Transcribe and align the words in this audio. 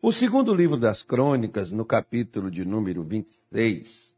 O 0.00 0.12
segundo 0.12 0.54
livro 0.54 0.76
das 0.76 1.02
Crônicas, 1.02 1.72
no 1.72 1.84
capítulo 1.84 2.52
de 2.52 2.64
número 2.64 3.02
26, 3.02 4.16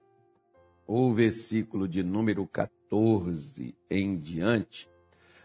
o 0.86 1.10
versículo 1.14 1.88
de 1.88 2.02
número 2.02 2.46
14 2.46 3.74
em 3.90 4.18
diante, 4.18 4.90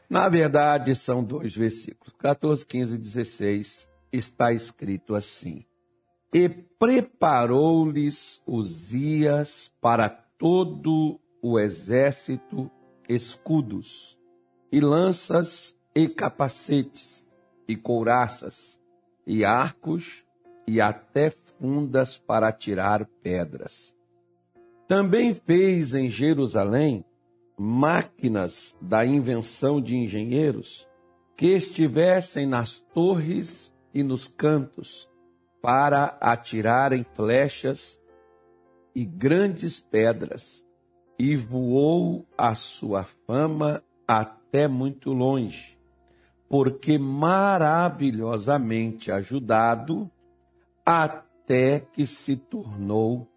na 0.09 0.27
verdade 0.27 0.93
são 0.93 1.23
dois 1.23 1.55
versículos, 1.55 2.13
14, 2.19 2.65
15 2.65 2.95
e 2.95 2.97
16, 2.97 3.89
está 4.11 4.51
escrito 4.51 5.15
assim: 5.15 5.63
E 6.33 6.49
preparou-lhes 6.49 8.43
Uzias 8.45 9.73
para 9.79 10.09
todo 10.09 11.17
o 11.41 11.57
exército 11.57 12.69
escudos, 13.07 14.19
e 14.69 14.81
lanças, 14.81 15.79
e 15.95 16.09
capacetes, 16.09 17.25
e 17.65 17.77
couraças, 17.77 18.77
e 19.25 19.45
arcos, 19.45 20.24
e 20.67 20.81
até 20.81 21.29
fundas 21.29 22.17
para 22.17 22.51
tirar 22.51 23.05
pedras. 23.21 23.95
Também 24.87 25.33
fez 25.33 25.93
em 25.93 26.09
Jerusalém 26.09 27.05
máquinas 27.57 28.75
da 28.81 29.05
invenção 29.05 29.81
de 29.81 29.95
engenheiros 29.95 30.87
que 31.37 31.47
estivessem 31.47 32.45
nas 32.45 32.79
torres 32.93 33.73
e 33.93 34.03
nos 34.03 34.27
cantos 34.27 35.09
para 35.61 36.17
atirarem 36.21 37.05
flechas 37.15 37.97
e 38.93 39.03
grandes 39.03 39.79
pedras, 39.79 40.63
e 41.17 41.35
voou 41.35 42.23
a 42.37 42.53
sua 42.55 43.03
fama 43.03 43.83
até 44.07 44.67
muito 44.67 45.11
longe, 45.11 45.77
porque 46.47 46.95
maravilhosamente 46.97 49.11
ajudado, 49.11 50.09
até 50.85 51.79
que 51.79 52.05
se 52.05 52.35
tornou 52.37 53.27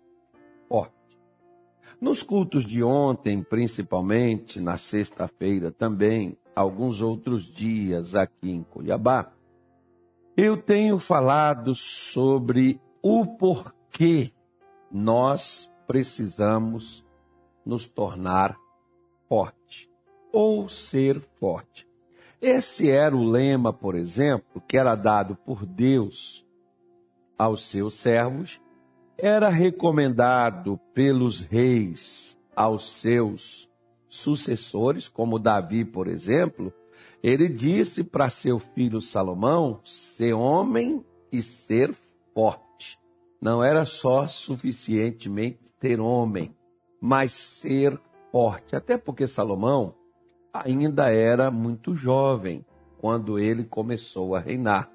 forte. 0.68 0.92
Nos 2.00 2.22
cultos 2.22 2.64
de 2.64 2.82
ontem, 2.82 3.42
principalmente, 3.42 4.60
na 4.60 4.76
sexta-feira 4.76 5.72
também, 5.72 6.36
alguns 6.54 7.00
outros 7.00 7.44
dias 7.44 8.14
aqui 8.14 8.50
em 8.50 8.62
Cuiabá, 8.62 9.32
eu 10.36 10.56
tenho 10.56 10.98
falado 10.98 11.74
sobre 11.74 12.80
o 13.02 13.26
porquê 13.26 14.30
nós 14.92 15.68
precisamos 15.86 17.04
nos 17.64 17.88
tornar 17.88 18.56
forte 19.28 19.90
ou 20.32 20.68
ser 20.68 21.20
forte. 21.40 21.88
Esse 22.40 22.88
era 22.88 23.16
o 23.16 23.24
lema, 23.24 23.72
por 23.72 23.96
exemplo, 23.96 24.62
que 24.68 24.78
era 24.78 24.94
dado 24.94 25.34
por 25.34 25.66
Deus 25.66 26.46
aos 27.38 27.62
seus 27.62 27.94
servos, 27.94 28.60
era 29.16 29.48
recomendado 29.48 30.78
pelos 30.92 31.40
reis 31.40 32.36
aos 32.54 32.90
seus 32.90 33.70
sucessores, 34.08 35.08
como 35.08 35.38
Davi, 35.38 35.84
por 35.84 36.08
exemplo, 36.08 36.72
ele 37.22 37.48
disse 37.48 38.02
para 38.02 38.30
seu 38.30 38.58
filho 38.58 39.00
Salomão 39.00 39.80
ser 39.84 40.32
homem 40.32 41.04
e 41.30 41.42
ser 41.42 41.94
forte. 42.34 42.98
Não 43.40 43.62
era 43.62 43.84
só 43.84 44.26
suficientemente 44.26 45.60
ter 45.78 46.00
homem, 46.00 46.54
mas 47.00 47.32
ser 47.32 48.00
forte. 48.32 48.74
Até 48.74 48.96
porque 48.98 49.26
Salomão 49.26 49.94
ainda 50.52 51.10
era 51.10 51.50
muito 51.50 51.94
jovem 51.94 52.64
quando 52.98 53.38
ele 53.38 53.64
começou 53.64 54.34
a 54.34 54.40
reinar. 54.40 54.90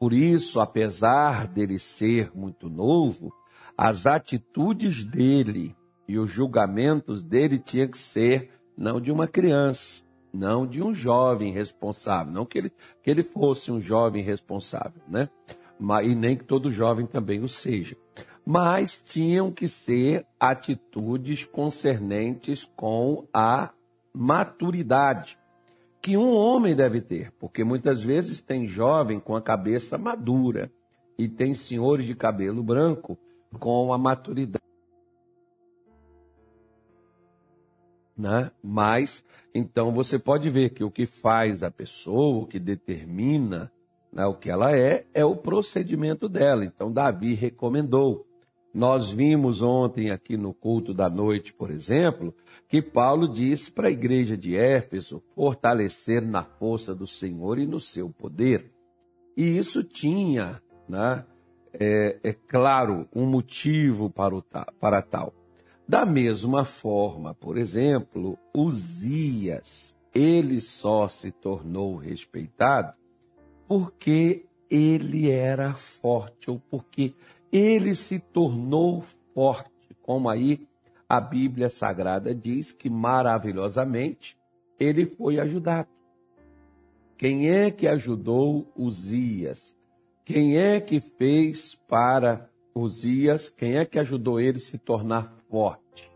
Por 0.00 0.14
isso, 0.14 0.60
apesar 0.60 1.46
dele 1.46 1.78
ser 1.78 2.34
muito 2.34 2.70
novo, 2.70 3.34
as 3.76 4.06
atitudes 4.06 5.04
dele 5.04 5.76
e 6.08 6.18
os 6.18 6.30
julgamentos 6.30 7.22
dele 7.22 7.58
tinham 7.58 7.86
que 7.86 7.98
ser 7.98 8.50
não 8.74 8.98
de 8.98 9.12
uma 9.12 9.28
criança, 9.28 10.02
não 10.32 10.66
de 10.66 10.82
um 10.82 10.94
jovem 10.94 11.52
responsável, 11.52 12.32
não 12.32 12.46
que 12.46 12.56
ele, 12.56 12.72
que 13.02 13.10
ele 13.10 13.22
fosse 13.22 13.70
um 13.70 13.78
jovem 13.78 14.24
responsável, 14.24 15.02
né? 15.06 15.28
E 16.02 16.14
nem 16.14 16.34
que 16.34 16.44
todo 16.44 16.70
jovem 16.70 17.04
também 17.04 17.42
o 17.42 17.48
seja. 17.48 17.94
Mas 18.44 19.02
tinham 19.02 19.52
que 19.52 19.68
ser 19.68 20.26
atitudes 20.40 21.44
concernentes 21.44 22.64
com 22.74 23.28
a 23.34 23.68
maturidade 24.14 25.38
que 26.00 26.16
um 26.16 26.34
homem 26.34 26.74
deve 26.74 27.00
ter, 27.00 27.30
porque 27.38 27.62
muitas 27.62 28.02
vezes 28.02 28.40
tem 28.40 28.66
jovem 28.66 29.20
com 29.20 29.36
a 29.36 29.42
cabeça 29.42 29.98
madura 29.98 30.72
e 31.18 31.28
tem 31.28 31.52
senhores 31.52 32.06
de 32.06 32.14
cabelo 32.14 32.62
branco 32.62 33.18
com 33.58 33.92
a 33.92 33.98
maturidade. 33.98 34.64
Né? 38.16 38.50
Mas, 38.62 39.24
então, 39.54 39.92
você 39.92 40.18
pode 40.18 40.48
ver 40.48 40.70
que 40.70 40.84
o 40.84 40.90
que 40.90 41.06
faz 41.06 41.62
a 41.62 41.70
pessoa, 41.70 42.42
o 42.42 42.46
que 42.46 42.58
determina 42.58 43.72
né, 44.12 44.26
o 44.26 44.34
que 44.34 44.50
ela 44.50 44.76
é, 44.76 45.06
é 45.14 45.24
o 45.24 45.36
procedimento 45.36 46.28
dela. 46.28 46.64
Então, 46.64 46.92
Davi 46.92 47.34
recomendou. 47.34 48.26
Nós 48.72 49.10
vimos 49.10 49.62
ontem 49.62 50.10
aqui 50.10 50.36
no 50.36 50.54
culto 50.54 50.94
da 50.94 51.10
noite, 51.10 51.52
por 51.52 51.70
exemplo, 51.70 52.34
que 52.68 52.80
Paulo 52.80 53.28
disse 53.28 53.70
para 53.72 53.88
a 53.88 53.90
igreja 53.90 54.36
de 54.36 54.56
Éfeso 54.56 55.22
fortalecer 55.34 56.22
na 56.22 56.44
força 56.44 56.94
do 56.94 57.06
Senhor 57.06 57.58
e 57.58 57.66
no 57.66 57.80
seu 57.80 58.10
poder. 58.10 58.72
E 59.36 59.58
isso 59.58 59.82
tinha, 59.82 60.62
né, 60.88 61.24
é, 61.72 62.18
é 62.22 62.32
claro, 62.32 63.08
um 63.14 63.26
motivo 63.26 64.08
para, 64.08 64.36
o, 64.36 64.44
para 64.78 65.02
tal. 65.02 65.34
Da 65.88 66.06
mesma 66.06 66.64
forma, 66.64 67.34
por 67.34 67.58
exemplo, 67.58 68.38
Uzias, 68.54 69.96
ele 70.14 70.60
só 70.60 71.08
se 71.08 71.32
tornou 71.32 71.96
respeitado 71.96 72.94
porque 73.66 74.46
ele 74.70 75.28
era 75.30 75.74
forte 75.74 76.50
ou 76.50 76.60
porque 76.70 77.12
ele 77.52 77.94
se 77.94 78.18
tornou 78.18 79.02
forte, 79.34 79.96
como 80.02 80.28
aí 80.28 80.66
a 81.08 81.20
Bíblia 81.20 81.68
Sagrada 81.68 82.34
diz 82.34 82.72
que 82.72 82.88
maravilhosamente 82.88 84.38
ele 84.78 85.06
foi 85.06 85.40
ajudado. 85.40 85.88
Quem 87.18 87.50
é 87.50 87.70
que 87.70 87.86
ajudou 87.86 88.72
Uzias? 88.76 89.76
Quem 90.24 90.56
é 90.56 90.80
que 90.80 91.00
fez 91.00 91.74
para 91.74 92.48
Uzias? 92.74 93.50
Quem 93.50 93.76
é 93.76 93.84
que 93.84 93.98
ajudou 93.98 94.40
ele 94.40 94.58
se 94.58 94.78
tornar 94.78 95.34
forte? 95.50 96.10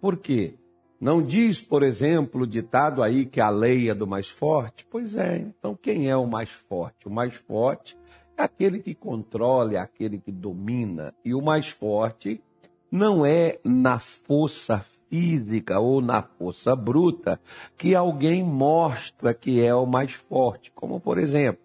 Por 0.00 0.16
quê? 0.16 0.54
Não 1.00 1.22
diz, 1.22 1.60
por 1.60 1.82
exemplo, 1.82 2.42
o 2.42 2.46
ditado 2.46 3.02
aí 3.02 3.24
que 3.24 3.40
a 3.40 3.48
lei 3.48 3.88
é 3.88 3.94
do 3.94 4.06
mais 4.06 4.28
forte? 4.28 4.86
Pois 4.90 5.14
é, 5.16 5.38
então 5.38 5.78
quem 5.80 6.10
é 6.10 6.16
o 6.16 6.26
mais 6.26 6.50
forte? 6.50 7.06
O 7.06 7.10
mais 7.10 7.34
forte 7.34 7.96
aquele 8.36 8.80
que 8.80 8.94
controla, 8.94 9.80
aquele 9.80 10.18
que 10.18 10.32
domina. 10.32 11.14
E 11.24 11.34
o 11.34 11.42
mais 11.42 11.68
forte 11.68 12.42
não 12.90 13.24
é 13.24 13.58
na 13.64 13.98
força 13.98 14.84
física 15.08 15.78
ou 15.78 16.00
na 16.00 16.22
força 16.22 16.74
bruta 16.74 17.40
que 17.76 17.94
alguém 17.94 18.42
mostra 18.42 19.32
que 19.32 19.60
é 19.60 19.74
o 19.74 19.86
mais 19.86 20.12
forte. 20.12 20.72
Como, 20.72 21.00
por 21.00 21.18
exemplo, 21.18 21.62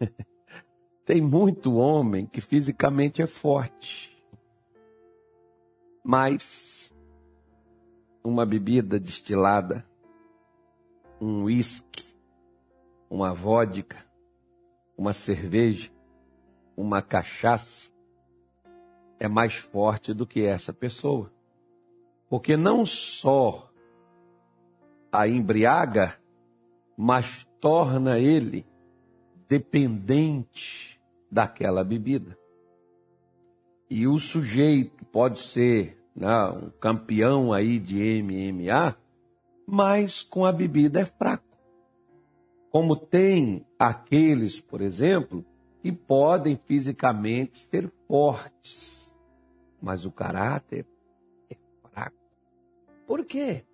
tem 1.04 1.20
muito 1.20 1.74
homem 1.74 2.26
que 2.26 2.40
fisicamente 2.40 3.22
é 3.22 3.26
forte, 3.26 4.10
mas 6.04 6.92
uma 8.22 8.46
bebida 8.46 9.00
destilada, 9.00 9.84
um 11.20 11.44
uísque, 11.44 12.04
uma 13.10 13.32
vodka, 13.32 14.11
uma 14.96 15.12
cerveja, 15.12 15.90
uma 16.76 17.02
cachaça, 17.02 17.90
é 19.18 19.28
mais 19.28 19.54
forte 19.54 20.12
do 20.12 20.26
que 20.26 20.42
essa 20.42 20.72
pessoa. 20.72 21.32
Porque 22.28 22.56
não 22.56 22.84
só 22.84 23.70
a 25.12 25.28
embriaga, 25.28 26.18
mas 26.96 27.46
torna 27.60 28.18
ele 28.18 28.66
dependente 29.48 31.00
daquela 31.30 31.84
bebida. 31.84 32.36
E 33.88 34.06
o 34.06 34.18
sujeito 34.18 35.04
pode 35.04 35.40
ser 35.40 36.02
né, 36.16 36.46
um 36.46 36.70
campeão 36.70 37.52
aí 37.52 37.78
de 37.78 38.22
MMA, 38.22 38.96
mas 39.66 40.22
com 40.22 40.44
a 40.46 40.52
bebida 40.52 41.00
é 41.00 41.04
fraco. 41.04 41.51
Como 42.72 42.96
tem 42.96 43.66
aqueles, 43.78 44.58
por 44.58 44.80
exemplo, 44.80 45.44
que 45.82 45.92
podem 45.92 46.56
fisicamente 46.56 47.58
ser 47.58 47.92
fortes, 48.08 49.14
mas 49.80 50.06
o 50.06 50.10
caráter 50.10 50.86
é 51.50 51.56
fraco. 51.82 52.16
Por 53.06 53.26
quê? 53.26 53.64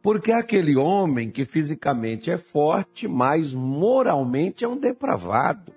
Porque 0.00 0.30
aquele 0.30 0.76
homem 0.76 1.30
que 1.32 1.44
fisicamente 1.44 2.30
é 2.30 2.38
forte, 2.38 3.08
mas 3.08 3.52
moralmente 3.52 4.64
é 4.64 4.68
um 4.68 4.78
depravado. 4.78 5.74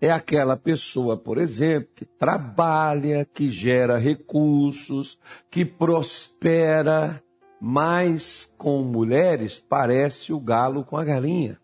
é 0.00 0.10
aquela 0.10 0.56
pessoa, 0.56 1.16
por 1.16 1.38
exemplo, 1.38 1.90
que 1.94 2.04
trabalha, 2.04 3.24
que 3.24 3.48
gera 3.48 3.98
recursos, 3.98 5.18
que 5.50 5.64
prospera, 5.64 7.22
mas 7.60 8.52
com 8.56 8.82
mulheres 8.82 9.58
parece 9.58 10.32
o 10.32 10.40
galo 10.40 10.84
com 10.84 10.96
a 10.96 11.04
galinha. 11.04 11.58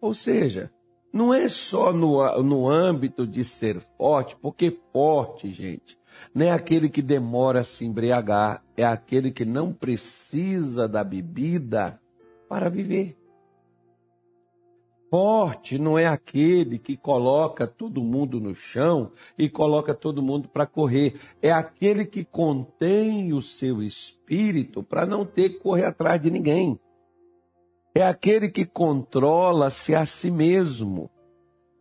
Ou 0.00 0.14
seja, 0.14 0.70
não 1.12 1.34
é 1.34 1.48
só 1.48 1.92
no, 1.92 2.42
no 2.42 2.68
âmbito 2.68 3.26
de 3.26 3.44
ser 3.44 3.80
forte, 3.98 4.36
porque 4.36 4.78
forte, 4.92 5.50
gente, 5.50 5.98
não 6.34 6.46
é 6.46 6.50
aquele 6.50 6.88
que 6.88 7.02
demora 7.02 7.60
a 7.60 7.64
se 7.64 7.84
embriagar, 7.84 8.62
é 8.76 8.84
aquele 8.84 9.30
que 9.30 9.44
não 9.44 9.72
precisa 9.72 10.88
da 10.88 11.02
bebida 11.02 12.00
para 12.48 12.68
viver. 12.68 13.19
Forte 15.10 15.76
não 15.76 15.98
é 15.98 16.06
aquele 16.06 16.78
que 16.78 16.96
coloca 16.96 17.66
todo 17.66 18.00
mundo 18.00 18.38
no 18.38 18.54
chão 18.54 19.10
e 19.36 19.48
coloca 19.48 19.92
todo 19.92 20.22
mundo 20.22 20.48
para 20.48 20.66
correr. 20.66 21.20
É 21.42 21.50
aquele 21.50 22.04
que 22.04 22.24
contém 22.24 23.32
o 23.32 23.42
seu 23.42 23.82
espírito 23.82 24.84
para 24.84 25.04
não 25.04 25.26
ter 25.26 25.50
que 25.50 25.58
correr 25.58 25.86
atrás 25.86 26.22
de 26.22 26.30
ninguém. 26.30 26.78
É 27.92 28.06
aquele 28.06 28.48
que 28.48 28.64
controla-se 28.64 29.96
a 29.96 30.06
si 30.06 30.30
mesmo. 30.30 31.10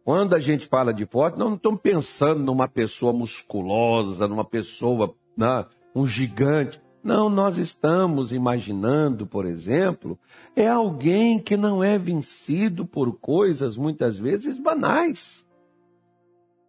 Quando 0.03 0.33
a 0.33 0.39
gente 0.39 0.67
fala 0.67 0.91
de 0.91 1.05
forte, 1.05 1.37
nós 1.37 1.49
não 1.49 1.55
estamos 1.55 1.81
pensando 1.81 2.41
numa 2.41 2.67
pessoa 2.67 3.13
musculosa, 3.13 4.27
numa 4.27 4.43
pessoa, 4.43 5.13
né, 5.37 5.67
um 5.93 6.07
gigante. 6.07 6.81
Não, 7.01 7.29
nós 7.29 7.57
estamos 7.57 8.33
imaginando, 8.33 9.25
por 9.25 9.45
exemplo, 9.45 10.19
é 10.53 10.67
alguém 10.67 11.39
que 11.39 11.55
não 11.55 11.81
é 11.81 11.97
vencido 11.97 12.85
por 12.85 13.17
coisas 13.17 13.77
muitas 13.77 14.19
vezes 14.19 14.59
banais. 14.59 15.45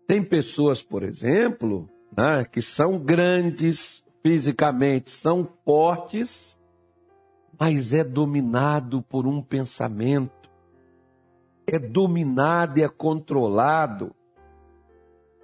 Tem 0.07 0.23
pessoas, 0.23 0.83
por 0.83 1.03
exemplo, 1.03 1.89
né, 2.17 2.45
que 2.45 2.63
são 2.63 2.99
grandes 2.99 4.05
fisicamente, 4.23 5.11
são 5.11 5.49
fortes, 5.65 6.57
mas 7.59 7.93
é 7.93 8.05
dominado 8.05 9.03
por 9.03 9.27
um 9.27 9.43
pensamento, 9.43 10.49
é 11.67 11.79
dominado 11.79 12.79
e 12.79 12.83
é 12.83 12.89
controlado 12.89 14.15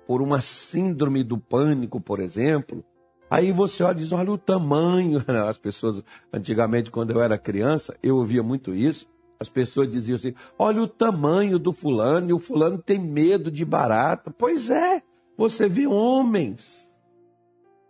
por 0.07 0.23
uma 0.23 0.41
síndrome 0.41 1.25
do 1.25 1.39
pânico, 1.39 2.01
por 2.01 2.21
exemplo 2.21 2.85
Aí 3.29 3.53
você 3.53 3.83
olha 3.83 3.97
e 3.97 4.01
diz: 4.01 4.13
olha 4.13 4.33
o 4.33 4.39
tamanho. 4.39 5.23
As 5.49 5.59
pessoas, 5.59 6.03
antigamente, 6.33 6.91
quando 6.91 7.11
eu 7.11 7.21
era 7.21 7.39
criança, 7.39 7.97
eu 8.03 8.17
ouvia 8.17 8.43
muito 8.43 8.75
isso. 8.75 9.07
As 9.39 9.49
pessoas 9.49 9.91
diziam 9.91 10.17
assim: 10.17 10.35
olha 10.59 10.83
o 10.83 10.89
tamanho 10.89 11.59
do 11.59 11.73
fulano, 11.73 12.31
e 12.31 12.33
o 12.33 12.39
fulano 12.39 12.79
tem 12.79 12.99
medo 12.99 13.51
de 13.51 13.65
barata. 13.65 14.31
Pois 14.37 14.71
é, 14.71 15.03
você 15.37 15.69
vê 15.69 15.87
homens, 15.87 16.91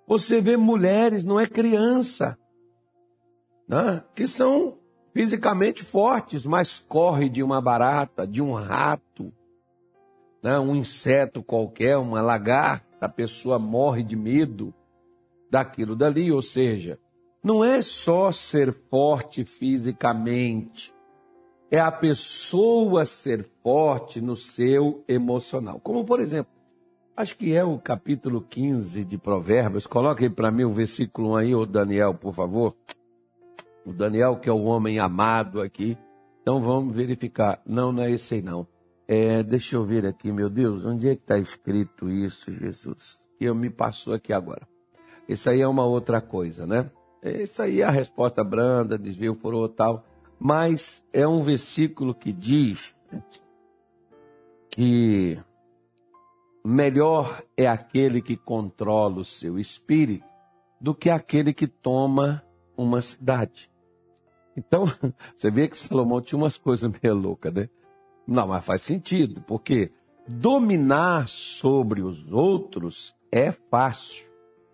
você 0.06 0.40
vê 0.40 0.56
mulheres, 0.56 1.24
não 1.24 1.38
é 1.38 1.46
criança, 1.46 2.38
né? 3.68 4.02
que 4.14 4.26
são 4.26 4.78
fisicamente 5.12 5.82
fortes, 5.82 6.44
mas 6.44 6.84
corre 6.88 7.28
de 7.28 7.42
uma 7.42 7.60
barata, 7.60 8.26
de 8.26 8.42
um 8.42 8.52
rato, 8.52 9.32
né? 10.42 10.58
um 10.58 10.74
inseto 10.74 11.42
qualquer, 11.42 11.96
uma 11.96 12.20
lagarta, 12.20 12.86
a 13.00 13.08
pessoa 13.08 13.58
morre 13.58 14.02
de 14.02 14.16
medo 14.16 14.74
daquilo 15.50 15.96
dali, 15.96 16.30
ou 16.32 16.42
seja, 16.42 16.98
não 17.42 17.64
é 17.64 17.80
só 17.80 18.32
ser 18.32 18.72
forte 18.72 19.44
fisicamente, 19.44 20.92
é 21.70 21.78
a 21.78 21.90
pessoa 21.90 23.04
ser 23.04 23.48
forte 23.62 24.20
no 24.20 24.36
seu 24.36 25.04
emocional. 25.08 25.80
Como, 25.80 26.04
por 26.04 26.20
exemplo, 26.20 26.52
acho 27.16 27.36
que 27.36 27.54
é 27.54 27.64
o 27.64 27.78
capítulo 27.78 28.40
15 28.40 29.04
de 29.04 29.18
Provérbios. 29.18 29.86
Coloque 29.86 30.24
aí 30.24 30.30
para 30.30 30.50
mim 30.50 30.64
o 30.64 30.72
versículo 30.72 31.30
1 31.30 31.36
aí, 31.36 31.54
o 31.54 31.66
Daniel, 31.66 32.14
por 32.14 32.34
favor. 32.34 32.74
O 33.84 33.92
Daniel, 33.92 34.36
que 34.36 34.48
é 34.48 34.52
o 34.52 34.64
homem 34.64 34.98
amado 34.98 35.60
aqui. 35.60 35.96
Então 36.42 36.60
vamos 36.60 36.94
verificar. 36.94 37.60
Não, 37.66 37.92
não 37.92 38.02
é 38.02 38.10
esse 38.10 38.34
aí, 38.34 38.42
não. 38.42 38.66
É, 39.08 39.42
deixa 39.42 39.76
eu 39.76 39.84
ver 39.84 40.04
aqui, 40.04 40.32
meu 40.32 40.50
Deus, 40.50 40.84
onde 40.84 41.08
é 41.08 41.14
que 41.14 41.22
está 41.22 41.38
escrito 41.38 42.10
isso, 42.10 42.50
Jesus? 42.50 43.18
Eu 43.40 43.54
me 43.54 43.70
passou 43.70 44.14
aqui 44.14 44.32
agora. 44.32 44.66
Isso 45.28 45.50
aí 45.50 45.60
é 45.60 45.68
uma 45.68 45.84
outra 45.84 46.20
coisa, 46.20 46.66
né? 46.66 46.90
Isso 47.22 47.60
aí 47.60 47.80
é 47.80 47.84
a 47.84 47.90
resposta 47.90 48.44
branda, 48.44 48.96
desvio 48.96 49.34
por 49.34 49.68
tal. 49.70 50.04
Mas 50.38 51.04
é 51.12 51.26
um 51.26 51.42
versículo 51.42 52.14
que 52.14 52.32
diz 52.32 52.94
que 54.70 55.38
melhor 56.64 57.42
é 57.56 57.66
aquele 57.66 58.20
que 58.20 58.36
controla 58.36 59.20
o 59.20 59.24
seu 59.24 59.58
espírito 59.58 60.26
do 60.80 60.94
que 60.94 61.08
aquele 61.08 61.52
que 61.52 61.66
toma 61.66 62.44
uma 62.76 63.00
cidade. 63.00 63.70
Então, 64.56 64.86
você 65.36 65.50
vê 65.50 65.68
que 65.68 65.78
Salomão 65.78 66.20
tinha 66.20 66.38
umas 66.38 66.56
coisas 66.56 66.90
meio 67.02 67.14
loucas, 67.14 67.52
né? 67.52 67.68
Não, 68.26 68.48
mas 68.48 68.64
faz 68.64 68.82
sentido, 68.82 69.42
porque 69.46 69.90
dominar 70.26 71.28
sobre 71.28 72.02
os 72.02 72.30
outros 72.32 73.14
é 73.30 73.52
fácil 73.52 74.25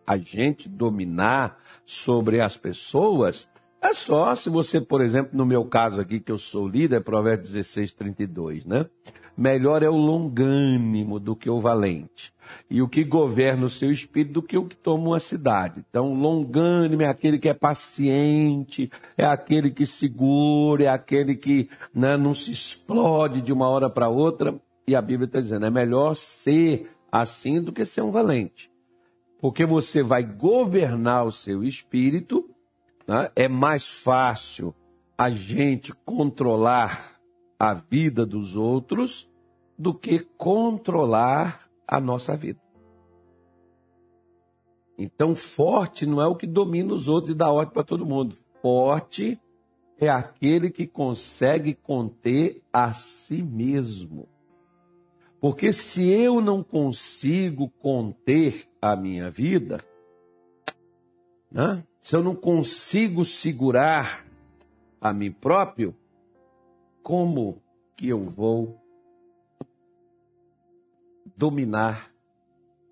a 0.07 0.17
gente 0.17 0.69
dominar 0.69 1.59
sobre 1.87 2.41
as 2.41 2.57
pessoas, 2.57 3.49
é 3.83 3.93
só 3.95 4.35
se 4.37 4.49
você, 4.49 4.81
por 4.81 5.01
exemplo, 5.01 5.37
no 5.37 5.45
meu 5.45 5.65
caso 5.65 6.01
aqui, 6.01 6.21
que 6.21 6.31
eu 6.31 6.39
sou 6.39 6.69
líder, 6.69 7.03
Provérbios 7.03 7.53
16, 7.53 7.93
32, 7.95 8.65
né? 8.65 8.87
Melhor 9.37 9.83
é 9.83 9.89
o 9.89 9.97
longânimo 9.97 11.19
do 11.19 11.35
que 11.35 11.51
o 11.51 11.59
valente. 11.59 12.33
E 12.71 12.81
o 12.81 12.89
que 12.89 13.03
governa 13.03 13.67
o 13.67 13.71
seu 13.71 13.91
espírito 13.91 14.35
do 14.35 14.43
que 14.43 14.57
o 14.57 14.67
que 14.67 14.77
toma 14.77 15.09
uma 15.09 15.19
cidade. 15.19 15.85
Então, 15.89 16.15
longânimo 16.15 17.03
é 17.03 17.09
aquele 17.09 17.39
que 17.39 17.49
é 17.49 17.55
paciente, 17.55 18.91
é 19.17 19.25
aquele 19.25 19.71
que 19.71 19.85
segura, 19.85 20.85
é 20.85 20.89
aquele 20.89 21.35
que 21.35 21.69
né, 21.93 22.17
não 22.17 22.35
se 22.35 22.53
explode 22.53 23.41
de 23.41 23.53
uma 23.53 23.69
hora 23.69 23.91
para 23.91 24.09
outra. 24.09 24.55
E 24.87 24.95
a 24.95 25.03
Bíblia 25.03 25.27
está 25.27 25.41
dizendo, 25.41 25.67
é 25.67 25.71
melhor 25.71 26.15
ser 26.15 26.91
assim 27.11 27.61
do 27.61 27.73
que 27.73 27.85
ser 27.85 28.03
um 28.03 28.13
valente 28.13 28.72
porque 29.43 29.67
você 29.67 30.05
vai 30.05 30.23
governar 30.23 31.27
o 31.27 31.33
seu 31.33 31.65
espírito, 31.65 32.49
né? 33.09 33.29
é 33.35 33.49
mais 33.49 33.89
fácil 33.89 34.73
a 35.19 35.31
gente 35.31 35.93
controlar 36.05 37.19
a 37.59 37.75
vida 37.75 38.25
dos 38.25 38.55
outros 38.55 39.29
do 39.77 39.93
que 39.93 40.21
controlar 40.39 41.69
a 41.89 42.01
nossa 42.01 42.37
vida. 42.37 42.61
Então, 44.97 45.35
forte 45.35 46.07
não 46.07 46.23
é 46.23 46.27
o 46.29 46.37
que 46.37 46.47
domina 46.47 46.95
os 46.95 47.09
outros 47.09 47.31
e 47.31 47.35
dá 47.35 47.51
ordem 47.51 47.75
para 47.75 47.83
todo 47.83 48.07
mundo. 48.07 48.37
Forte 48.61 49.41
é 49.99 50.09
aquele 50.09 50.71
que 50.71 50.87
consegue 50.87 51.75
conter 51.75 52.63
a 52.73 52.93
si 52.93 53.43
mesmo. 53.43 54.29
Porque 55.43 55.73
se 55.73 56.09
eu 56.09 56.41
não 56.41 56.63
consigo 56.63 57.69
conter 57.69 58.69
a 58.81 58.95
minha 58.95 59.29
vida, 59.29 59.79
né? 61.51 61.85
se 62.01 62.15
eu 62.15 62.23
não 62.23 62.37
consigo 62.37 63.25
segurar 63.25 64.25
a 65.01 65.13
mim 65.13 65.33
próprio, 65.33 65.97
como 67.03 67.61
que 67.97 68.09
eu 68.09 68.23
vou 68.23 68.81
dominar 71.37 72.13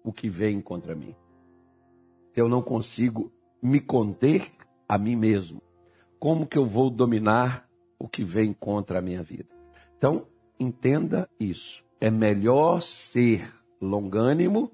o 0.02 0.12
que 0.12 0.28
vem 0.28 0.60
contra 0.60 0.96
mim? 0.96 1.14
Se 2.24 2.40
eu 2.40 2.48
não 2.48 2.62
consigo 2.62 3.30
me 3.62 3.80
conter 3.80 4.50
a 4.88 4.98
mim 4.98 5.14
mesmo, 5.14 5.62
como 6.18 6.44
que 6.48 6.58
eu 6.58 6.66
vou 6.66 6.90
dominar 6.90 7.70
o 7.96 8.08
que 8.08 8.24
vem 8.24 8.52
contra 8.52 8.98
a 8.98 9.02
minha 9.02 9.22
vida? 9.22 9.48
Então, 9.96 10.26
entenda 10.58 11.30
isso 11.38 11.88
é 12.00 12.10
melhor 12.10 12.80
ser 12.80 13.52
longânimo 13.80 14.70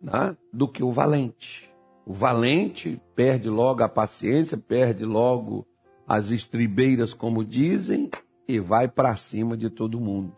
né, 0.00 0.36
do 0.52 0.68
que 0.68 0.82
o 0.82 0.92
valente. 0.92 1.70
O 2.06 2.12
valente 2.12 3.00
perde 3.14 3.48
logo 3.48 3.82
a 3.82 3.88
paciência, 3.88 4.56
perde 4.56 5.04
logo 5.04 5.66
as 6.06 6.30
estribeiras, 6.30 7.12
como 7.12 7.44
dizem, 7.44 8.08
e 8.48 8.58
vai 8.58 8.88
para 8.88 9.16
cima 9.16 9.56
de 9.56 9.68
todo 9.68 10.00
mundo. 10.00 10.34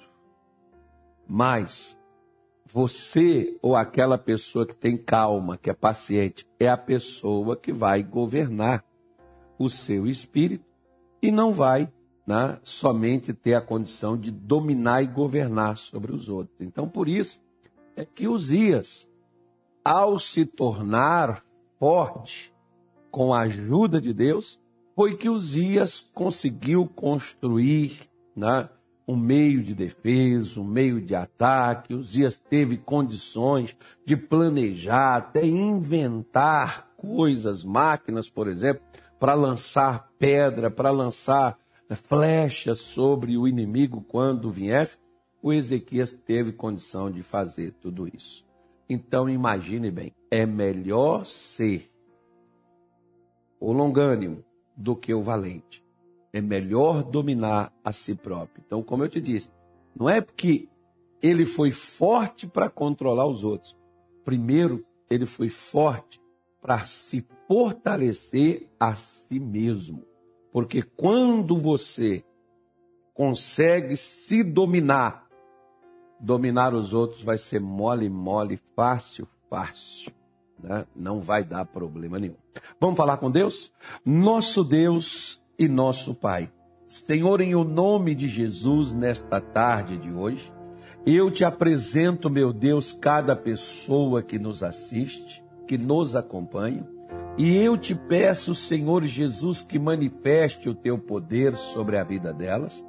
Mas 1.28 1.98
você 2.64 3.58
ou 3.62 3.76
aquela 3.76 4.18
pessoa 4.18 4.66
que 4.66 4.74
tem 4.74 4.96
calma, 4.96 5.56
que 5.56 5.70
é 5.70 5.74
paciente, 5.74 6.46
é 6.58 6.68
a 6.68 6.76
pessoa 6.76 7.56
que 7.56 7.72
vai 7.72 8.02
governar 8.02 8.84
o 9.58 9.68
seu 9.68 10.06
espírito 10.06 10.64
e 11.22 11.30
não 11.30 11.52
vai 11.52 11.88
né, 12.26 12.58
somente 12.62 13.32
ter 13.32 13.54
a 13.54 13.60
condição 13.60 14.16
de 14.16 14.30
dominar 14.30 15.02
e 15.02 15.06
governar 15.06 15.76
sobre 15.76 16.12
os 16.12 16.28
outros. 16.28 16.56
Então, 16.60 16.88
por 16.88 17.08
isso 17.08 17.40
é 17.96 18.04
que 18.04 18.28
Uzias, 18.28 19.08
ao 19.84 20.18
se 20.18 20.46
tornar 20.46 21.44
forte 21.78 22.52
com 23.10 23.34
a 23.34 23.40
ajuda 23.40 24.00
de 24.00 24.14
Deus, 24.14 24.60
foi 24.94 25.16
que 25.16 25.28
Uzias 25.28 26.00
conseguiu 26.14 26.86
construir 26.86 28.08
né, 28.36 28.68
um 29.06 29.16
meio 29.16 29.62
de 29.62 29.74
defesa, 29.74 30.60
um 30.60 30.64
meio 30.64 31.00
de 31.00 31.14
ataque. 31.14 31.94
Uzias 31.94 32.38
teve 32.38 32.76
condições 32.76 33.76
de 34.04 34.16
planejar, 34.16 35.16
até 35.16 35.44
inventar 35.44 36.88
coisas, 36.96 37.64
máquinas, 37.64 38.30
por 38.30 38.46
exemplo, 38.46 38.82
para 39.18 39.34
lançar 39.34 40.08
pedra, 40.18 40.70
para 40.70 40.90
lançar 40.90 41.58
flechas 41.94 42.80
sobre 42.80 43.36
o 43.36 43.46
inimigo 43.46 44.02
quando 44.02 44.50
viesse. 44.50 44.98
O 45.42 45.52
Ezequias 45.52 46.12
teve 46.12 46.52
condição 46.52 47.10
de 47.10 47.22
fazer 47.22 47.72
tudo 47.72 48.08
isso. 48.08 48.46
Então 48.88 49.28
imagine 49.28 49.90
bem, 49.90 50.12
é 50.30 50.46
melhor 50.46 51.26
ser 51.26 51.90
o 53.58 53.72
longânimo 53.72 54.44
do 54.76 54.96
que 54.96 55.14
o 55.14 55.22
valente. 55.22 55.84
É 56.32 56.40
melhor 56.40 57.02
dominar 57.02 57.72
a 57.84 57.92
si 57.92 58.14
próprio. 58.14 58.62
Então, 58.66 58.82
como 58.82 59.04
eu 59.04 59.08
te 59.08 59.20
disse, 59.20 59.50
não 59.94 60.08
é 60.08 60.20
porque 60.20 60.68
ele 61.22 61.44
foi 61.44 61.70
forte 61.70 62.46
para 62.46 62.68
controlar 62.68 63.26
os 63.26 63.44
outros. 63.44 63.76
Primeiro, 64.24 64.84
ele 65.08 65.26
foi 65.26 65.48
forte 65.48 66.20
para 66.60 66.80
se 66.84 67.26
fortalecer 67.46 68.68
a 68.80 68.94
si 68.94 69.38
mesmo. 69.38 70.04
Porque 70.52 70.82
quando 70.82 71.56
você 71.56 72.22
consegue 73.14 73.96
se 73.96 74.42
dominar, 74.42 75.26
dominar 76.20 76.74
os 76.74 76.92
outros 76.92 77.24
vai 77.24 77.38
ser 77.38 77.60
mole, 77.60 78.08
mole, 78.08 78.58
fácil, 78.76 79.26
fácil. 79.48 80.12
Né? 80.62 80.86
Não 80.94 81.20
vai 81.20 81.42
dar 81.42 81.64
problema 81.64 82.18
nenhum. 82.18 82.36
Vamos 82.78 82.96
falar 82.96 83.16
com 83.16 83.30
Deus? 83.30 83.72
Nosso 84.04 84.62
Deus 84.62 85.42
e 85.58 85.66
nosso 85.66 86.14
Pai. 86.14 86.52
Senhor, 86.86 87.40
em 87.40 87.54
o 87.54 87.64
nome 87.64 88.14
de 88.14 88.28
Jesus, 88.28 88.92
nesta 88.92 89.40
tarde 89.40 89.96
de 89.96 90.12
hoje, 90.12 90.52
eu 91.06 91.30
te 91.30 91.44
apresento, 91.44 92.28
meu 92.28 92.52
Deus, 92.52 92.92
cada 92.92 93.34
pessoa 93.34 94.22
que 94.22 94.38
nos 94.38 94.62
assiste, 94.62 95.42
que 95.66 95.78
nos 95.78 96.14
acompanha, 96.14 96.86
e 97.38 97.56
eu 97.56 97.76
te 97.78 97.94
peço, 97.94 98.54
Senhor 98.54 99.04
Jesus, 99.04 99.62
que 99.62 99.78
manifeste 99.78 100.68
o 100.68 100.74
teu 100.74 100.98
poder 100.98 101.56
sobre 101.56 101.96
a 101.96 102.04
vida 102.04 102.32
delas, 102.32 102.84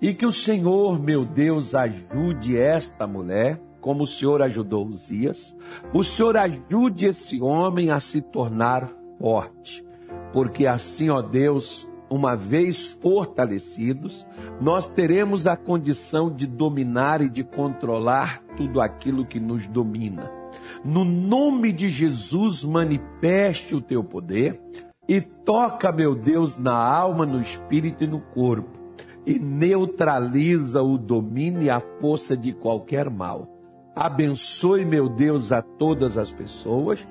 e 0.00 0.12
que 0.12 0.26
o 0.26 0.32
Senhor, 0.32 1.00
meu 1.00 1.24
Deus, 1.24 1.74
ajude 1.74 2.56
esta 2.56 3.06
mulher, 3.06 3.60
como 3.80 4.04
o 4.04 4.06
Senhor 4.06 4.42
ajudou 4.42 4.86
Uzias, 4.86 5.54
o 5.92 6.02
Senhor 6.02 6.36
ajude 6.36 7.06
esse 7.06 7.40
homem 7.40 7.90
a 7.90 8.00
se 8.00 8.20
tornar 8.20 8.90
forte, 9.18 9.84
porque 10.32 10.66
assim, 10.66 11.10
ó 11.10 11.20
Deus, 11.20 11.88
uma 12.10 12.34
vez 12.34 12.96
fortalecidos, 13.00 14.26
nós 14.60 14.86
teremos 14.86 15.46
a 15.46 15.56
condição 15.56 16.30
de 16.32 16.46
dominar 16.46 17.20
e 17.20 17.28
de 17.28 17.44
controlar 17.44 18.42
tudo 18.56 18.80
aquilo 18.80 19.26
que 19.26 19.38
nos 19.38 19.66
domina. 19.66 20.43
No 20.84 21.04
nome 21.04 21.72
de 21.72 21.88
Jesus, 21.88 22.64
manifeste 22.64 23.74
o 23.74 23.80
teu 23.80 24.02
poder 24.02 24.60
e 25.08 25.20
toca, 25.20 25.92
meu 25.92 26.14
Deus, 26.14 26.56
na 26.56 26.74
alma, 26.74 27.26
no 27.26 27.40
espírito 27.40 28.04
e 28.04 28.06
no 28.06 28.20
corpo 28.20 28.84
e 29.26 29.38
neutraliza 29.38 30.82
o 30.82 30.98
domínio 30.98 31.62
e 31.62 31.70
a 31.70 31.80
força 32.00 32.36
de 32.36 32.52
qualquer 32.52 33.08
mal. 33.08 33.48
Abençoe, 33.96 34.84
meu 34.84 35.08
Deus, 35.08 35.52
a 35.52 35.62
todas 35.62 36.18
as 36.18 36.30
pessoas, 36.30 37.06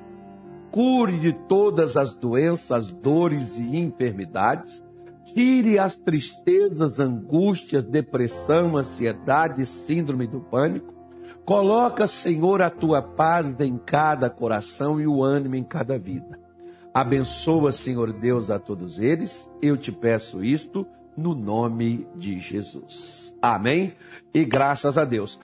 cure 0.72 1.18
de 1.18 1.34
todas 1.34 1.98
as 1.98 2.14
doenças, 2.14 2.92
dores 2.92 3.58
e 3.58 3.78
enfermidades, 3.78 4.84
tire 5.34 5.80
as 5.80 5.98
tristezas, 5.98 7.00
angústias, 7.00 7.86
depressão, 7.86 8.78
ansiedade, 8.78 9.66
síndrome 9.66 10.28
do 10.28 10.42
pânico. 10.42 10.94
Coloca, 11.46 12.08
Senhor, 12.08 12.62
a 12.62 12.70
tua 12.70 13.02
paz 13.02 13.54
em 13.60 13.78
cada 13.78 14.30
coração 14.30 15.00
e 15.00 15.06
o 15.06 15.22
ânimo 15.22 15.56
em 15.56 15.64
cada 15.64 15.98
vida. 16.00 16.40
Abençoa, 16.94 17.72
Senhor 17.72 18.14
Deus, 18.14 18.50
a 18.50 18.60
todos 18.60 19.00
eles. 19.00 19.50
Eu 19.62 19.76
te 19.76 19.92
peço 19.92 20.44
isto 20.44 20.88
no 21.18 21.36
nome 21.36 22.08
de 22.16 22.40
Jesus. 22.40 23.36
Amém? 23.42 23.94
E 24.34 24.46
graças 24.46 24.98
a 24.98 25.04
Deus. 25.04 25.40